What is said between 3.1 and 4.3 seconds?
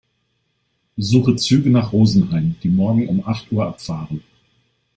acht Uhr abfahren.